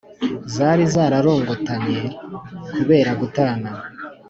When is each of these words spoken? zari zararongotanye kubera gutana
zari 0.53 0.83
zararongotanye 0.93 2.03
kubera 2.75 3.11
gutana 3.19 3.69